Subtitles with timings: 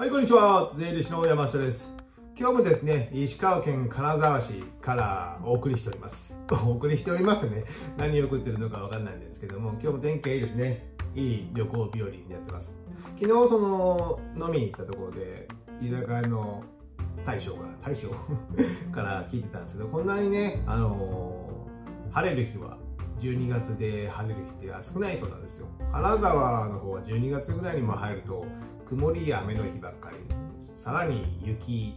[0.00, 0.72] はい、こんにちは。
[0.74, 1.92] 税理士の山下です。
[2.34, 6.34] 今日もですね、石川県金沢市からお送りしております。
[6.64, 7.64] お送りしておりますとね、
[7.98, 10.86] 何を送ってるのかわかんないんですけども、今日も天気がいいですね。
[11.14, 12.74] いい旅行日和になってます。
[13.20, 15.46] 昨日その飲みに行ったところで、
[15.82, 16.62] 居酒屋の
[17.22, 18.08] 大将が、大将？
[18.90, 22.78] から聞いてたんですけど、こんなにね、あのー、晴れる日は
[23.20, 25.66] 12月で晴れる日って少ないそうなんですよ。
[25.92, 28.44] 金沢の方は12月ぐらいにも入ると
[28.86, 30.16] 曇りや雨の日ばっかり。
[30.58, 31.94] さらに雪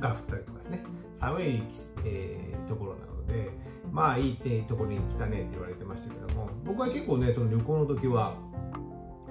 [0.00, 0.82] が降ったりとかですね。
[1.14, 1.62] 寒い、
[2.04, 3.50] えー、ところなので
[3.92, 8.34] まあいいってところに来たねって言われてましたけども僕は結構ねその旅行の時は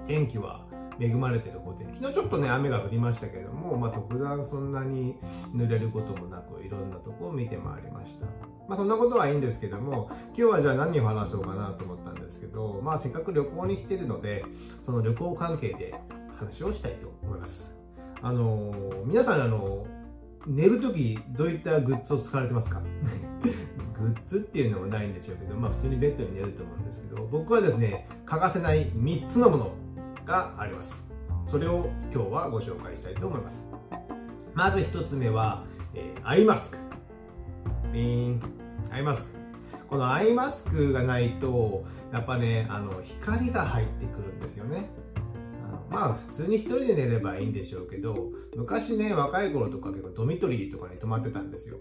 [0.05, 0.66] 天気は
[0.99, 5.15] 恵まれてる方で昨日ちょっとね雨が降りましたけれども、まあ、特段そんなに
[5.55, 8.25] 濡れることもなくいろんなとこを見て回りました。
[8.67, 14.43] まあそんなことはいいんですけども今日はじゃあ何を話そうかなと思ったんですけどまあせっかく旅行に来てるので
[14.81, 15.95] その旅行関係で
[16.37, 17.75] 話をしたいと思います。
[18.21, 19.85] あのー、皆さんあの
[20.47, 22.81] 寝る時どういったグッズを使われてますか？
[23.99, 29.71] グッズっていうのもないんでしょうけど、まあ普通にベッドに寝ると思うんですけど、僕はですね、欠かせない3つのもの
[30.27, 31.07] があります。
[31.45, 33.65] それを今日はご紹介したいと思います。
[34.53, 36.77] まず1つ目は、えー、アイマスク。
[37.93, 38.41] ピーン。
[38.91, 39.31] アイマスク。
[39.89, 44.89] このアイマスクがないと、やっぱね、あの、光が入ってくるんですよね。
[45.89, 51.77] まあ普通に一人で寝ればいいんでしょうけど昔ね若い頃とか結構ドミトリーとかに泊まってたんですよ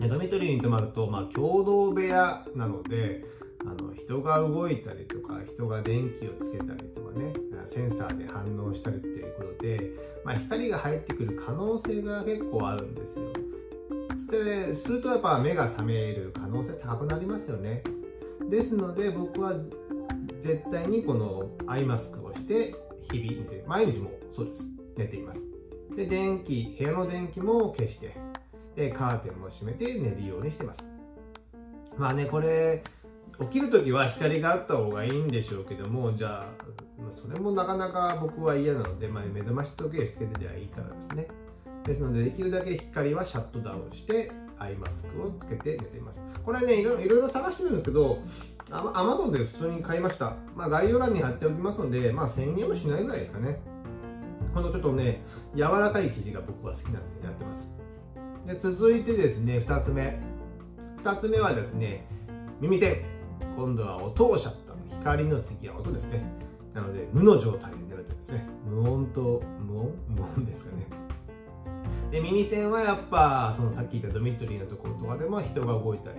[0.00, 3.24] でドミトリーに泊まると、まあ、共同部屋なので
[3.66, 7.34] あの人が動いたりとか人が電気をつけたりとかね
[7.66, 9.90] センサーで反応したりっていうことで、
[10.24, 13.32] まあ、光が入ってくる可能性が結構あるんですよ
[14.16, 17.82] してするとやっぱ目が覚める可能性高くなりますよね
[18.48, 19.54] ですので僕は
[20.40, 22.74] 絶対にこのアイマスクをして
[23.10, 24.64] 日々、毎日もそうです。
[24.96, 25.44] 寝ています。
[25.94, 28.16] で、電気、部屋の電気も消して、
[28.74, 30.86] で、カーテンも閉めて寝るようにしてます。
[31.96, 32.82] まあね、これ、
[33.40, 41.28] 起きるときは光があった方がいいんでしょうけども、じゃあ、それもなかなか僕は嫌なので、まあ、目覚まし時計つけてりゃいいからですね。
[41.84, 46.22] ですので、できるだけ光はシャットダウンして、アイマスクをつけて寝ています。
[46.44, 48.18] これね、いろいろ探してるんですけど、
[48.70, 50.34] アマゾンで普通に買いました。
[50.54, 53.60] まあ、概要欄に貼っておきますので、まあ、1000円もしないぐらいですかね。
[54.54, 55.22] このちょっとね、
[55.54, 57.70] 柔らかい生地が僕は好きなんでやってます。
[58.46, 60.18] で続いてですね、2つ目。
[61.02, 62.06] 2つ目はですね、
[62.60, 63.15] 耳栓。
[63.56, 64.66] 今度は音をシャット。
[65.00, 66.22] 光の次は音ですね。
[66.74, 69.94] なので、無の状態になるとですね、無音と無音？
[70.08, 70.86] 無音ですかね。
[72.10, 76.18] で耳栓はやっぱそのさっき言ったドミトリーのところとかでも人が動いたり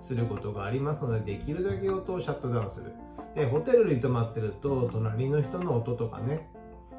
[0.00, 2.92] することがありますのでできるだけ音をシャットダウンする
[3.34, 6.50] でホテルに泊まってると隣の人の音とかね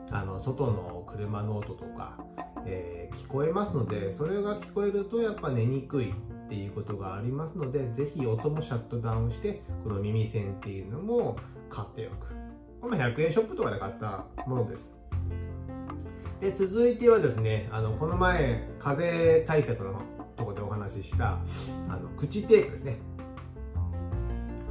[0.10, 2.18] あの外の車の音とか、
[2.66, 6.14] えー、聞こえますのでそれが聞こえるとやっぱ寝にくい
[6.54, 11.36] っていうことがありますのでぜひ音もシャットダウンしてこの耳栓っていうのも
[11.68, 12.28] 買っておく。
[12.80, 14.92] これも100円ショップとかで買ったものです。
[16.40, 20.00] で続いてはですねあのこの前風邪対策の
[20.36, 21.40] とこでお話しした
[21.90, 23.00] あの口テープですね。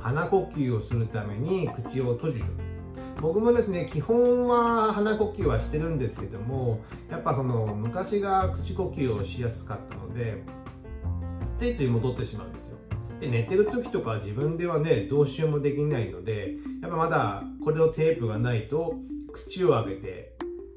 [0.00, 2.44] 鼻呼吸をするために口を閉じる。
[3.20, 6.78] 僕もですね基本は鼻呼吸はしてるんですけども
[7.10, 10.44] やっぱその昔が口呼吸をしやすかったので
[11.58, 12.78] ついつい戻ってしまうんですよ。
[13.20, 18.96] で寝てる時とか自分ではねどうしようもできないのでやっぱまだこれのテープがないと
[19.32, 20.32] 口を上げて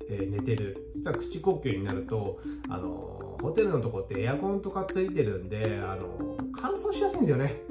[0.10, 0.92] えー、寝てる。
[0.94, 7.62] そしたら口呼吸になるとあのホテルのとこってエアコンとかついてるんであの乾燥しやすいんですよね。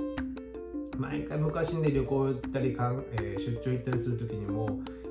[0.97, 4.66] 毎回昔ね旅行行ったりかん、えー、出張行ったりする時にも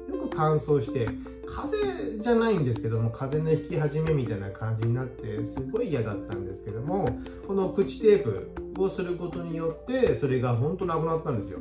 [0.09, 1.07] よく乾燥して
[1.47, 7.17] 風邪じゃないんですけども風邪の引き始めみたいな感じになってすごい嫌だったんですけども
[7.47, 11.59] この口テープをすることによってそれが本当なくなったんですよ。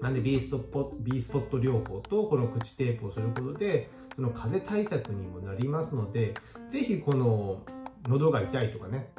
[0.00, 6.34] なんで B ストポ B スポット療法とこの口テープをすることでその風邪対策にもなりますので
[6.68, 7.62] 是非この
[8.08, 9.12] 喉が痛いとかね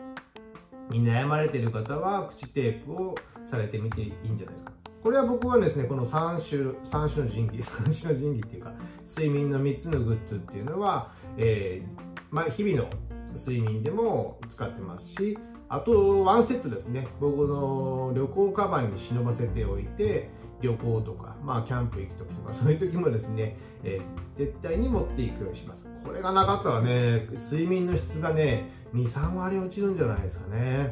[0.90, 3.16] に悩まれている方は口テープを
[3.46, 4.72] されてみていいんじゃないですか。
[5.02, 8.74] これは僕はですねこの3種3種の神器 3種の神器っていうか
[9.06, 12.02] 睡眠の3つのグッズっていうのは、えー
[12.32, 12.90] まあ、日々の
[13.36, 15.38] 睡眠でも使ってますし
[15.68, 17.08] あとワンセットですね。
[17.20, 20.30] 僕の旅行カバンに忍ばせておいて
[20.64, 25.88] 旅行とか、まあ、キャンプ行く時とかそういう時もですね、えー、絶対に持っていくようにします。
[26.04, 30.92] これがなかったらね睡眠の質がね23割落ちるんじゃないですかね。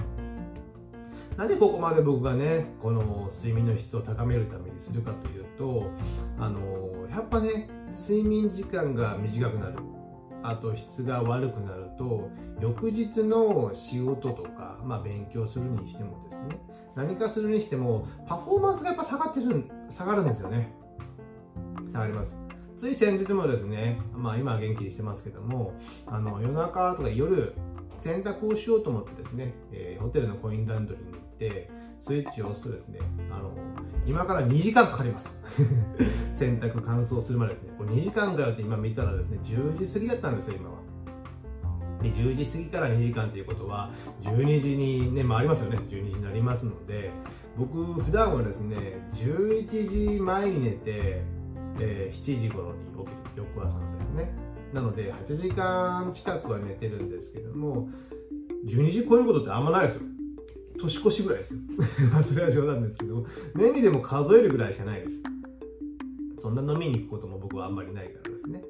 [1.37, 5.89] なんでここまで僕がねこの睡眠の質を高めるためにするかというと
[6.37, 6.59] あの
[7.09, 9.77] やっぱね睡眠時間が短くなる。
[10.43, 12.29] あと質が悪くなると
[12.59, 16.59] 翌日の仕事とか、まあ、勉強するにしてもですね。
[16.95, 20.73] 何かするにしてもパフォーマンスがやっぱ下がってる下がるんですよね。
[21.91, 22.37] 下がります。
[22.81, 25.73] つい先日もですね、まあ、今は元気にしてますけども
[26.07, 27.53] あの夜中とか夜
[28.01, 31.69] 洗濯をしようと思ってですね、えー、ホテルのコインランドリーに行って
[31.99, 32.99] スイッチを押すとですね
[33.29, 33.51] あの
[34.07, 35.25] 今から2時間かかります。
[35.25, 35.31] と
[36.33, 37.73] 洗濯乾燥するまでですね。
[37.77, 40.77] これ2時間かかるって今見たらですね10時過ぎだったんですよ今は。
[42.01, 43.91] で10時過ぎから2時間ということは
[44.23, 45.77] 12時にね回りますよね。
[45.87, 47.11] 12時になりますので
[47.55, 51.21] 僕普段はですね11時前に寝て、
[51.79, 54.50] えー、7時頃に起きる翌朝のですね。
[54.73, 57.89] なので8時間近くは寝てるんですけども
[58.65, 60.01] 12時超えることってあんまないですよ。
[60.79, 61.59] 年越しぐらいですよ。
[62.23, 63.25] それは冗談ですけども
[63.55, 65.21] 年にでも数えるぐらいしかないです。
[66.39, 68.63] そんな飲みに行くことも僕はあんまりないからですね。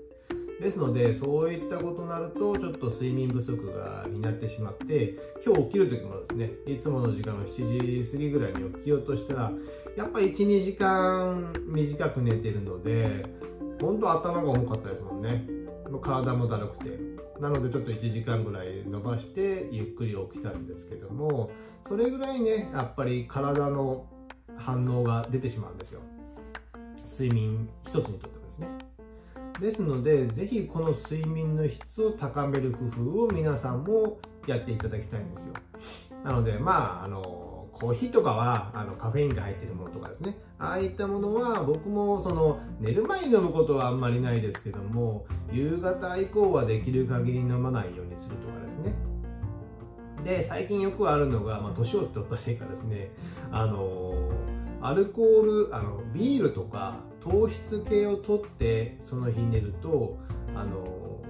[0.61, 9.51] ですのでそういったことになるとちょっと睡眠不足がになってしまって今日起きる時もですねいつもの時間の7時過ぎぐらいに起きようとしたら
[9.97, 13.25] やっぱ12時間短く寝てるので
[13.81, 15.60] 本当頭が重かったですもんね。
[15.99, 17.21] 体もだるくて。
[17.41, 21.49] なのでちょっと1時間ぐらい伸ばしてゆっくり起きたんですけども
[21.87, 24.05] それぐらいねやっぱり体の
[24.57, 26.01] 反応が出てしまうんですよ。
[27.03, 28.67] 睡眠一つにとってですね。
[29.59, 35.53] ですので是非この睡眠の質を高める工夫を皆さんもやっていただきたいんですよ。
[36.23, 40.37] なのでまああのコーヒーとかはあのカフェインが入ってるものとかですね。
[40.59, 48.93] ああいったものは僕もその寝る前に飲むことはあんまりないですけども夕方以降はできる限り飲まないようにするとかですね。
[50.23, 53.11] で最近よくあるのが、まあ、年を取ったせいかですね。
[53.51, 54.29] あの
[54.81, 60.17] アルコールあのビールとか糖質系を取ってその日寝ると
[60.55, 61.21] あの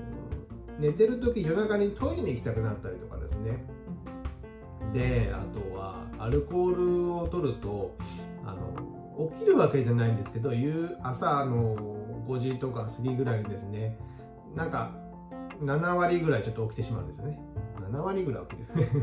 [0.79, 3.63] 寝てる時夜中にトイレに行きたくなったりとかですね。
[4.93, 7.95] であとはアルコールを取ると
[8.45, 11.75] あの起きるわけじゃないんですけど夕朝の
[12.27, 13.97] 5時とか過ぎぐらいにですね
[14.55, 14.91] なんか
[15.61, 17.39] 7割ぐらいちょっと起きてしまうんですよね。
[17.91, 19.01] 7割ぐらい起きる。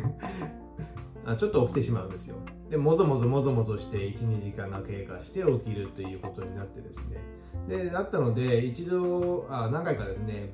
[1.25, 2.37] あちょっと起きてしまうんですよ。
[2.69, 7.21] でもぞもぞもぞもぞして12時間が経過して起きるということになってですね。
[7.69, 10.53] でだったので一度あ何回かですね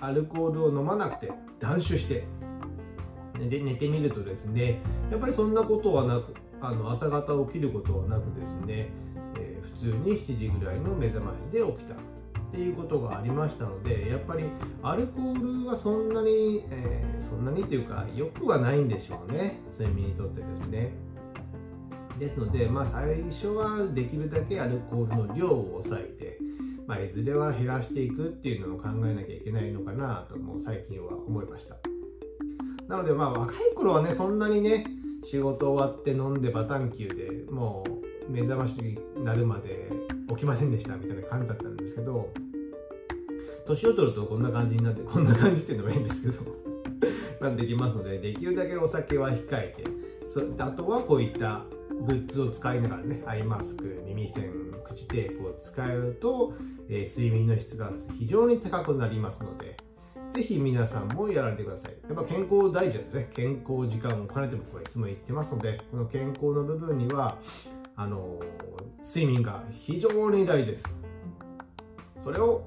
[0.00, 2.24] アルコールを飲まなくて断酒して
[3.38, 4.80] で寝てみるとですね
[5.10, 8.88] やっぱりそんなことはなくあの朝方起きることはなくですね、
[9.36, 11.96] えー、普通に7時ぐらいの目覚ましで起きたっ
[12.52, 14.44] ていうことがありましたのでやっぱり
[14.82, 20.92] アルコールはそんなに、えー、そんなにっていうか良くはないんでしょうね睡眠にとってですね
[22.18, 26.38] ですのでまあ最初はできるだけアルコールの量を抑えて
[26.86, 31.95] まあ、いずれは減らしていくっていうのを考えなきゃいけないのかなとも最近は思いました。
[32.88, 34.86] なのでまあ若い頃はねそんなにね
[35.24, 37.84] 仕事終わって飲んでバタンキューでも
[38.28, 39.90] う目覚ましになるまで
[40.28, 42.28] 起きませんでしたみたいな感じだったんですけど
[43.66, 46.44] 年を取るとこんな感じになってこんな感じっていうのもいいんですけど
[47.40, 49.84] まできますのでできるだけお酒は控えて
[50.24, 51.64] そあとはこういった
[52.04, 54.52] グッズを使いながらねアイマスク耳栓
[54.84, 56.54] 口テープを使うと、
[56.88, 59.76] えー、睡眠の質が非常に高くなりますので
[60.36, 61.92] ぜひ皆さんもやられてください。
[62.06, 63.30] やっぱ健康大事ですね。
[63.34, 67.38] 健康時間を兼ねて僕はいつも言ってますので、この健康の部分には、
[67.96, 68.38] あの、
[69.02, 70.84] 睡眠が非常に大事です。
[72.22, 72.64] それを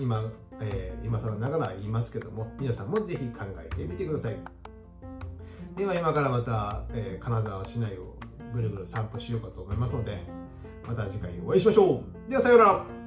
[0.00, 4.36] 今、えー、今更ながら言いますけども、皆さんもぜひ考えてみてください。
[5.76, 8.16] では今からまた、えー、金沢市内を
[8.52, 10.24] ぐるぐる散歩しようかと思いますので、
[10.84, 12.28] また次回お会いしましょう。
[12.28, 13.01] ではさようなら。